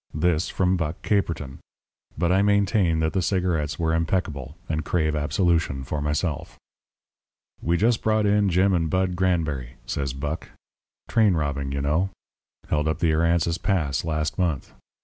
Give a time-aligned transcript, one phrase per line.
[0.15, 1.59] This from Buck Caperton!
[2.17, 6.57] But I maintain that the cigarettes were impeccable, and crave absolution for myself.
[7.61, 10.49] "We just brought in Jim and Bud Granberry," said Buck.
[11.07, 12.09] "Train robbing, you know.
[12.67, 14.73] Held up the Aransas Pass last month.